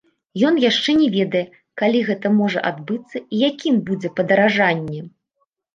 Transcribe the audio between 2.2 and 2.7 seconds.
можа